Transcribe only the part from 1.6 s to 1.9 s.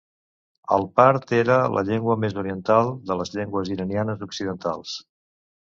la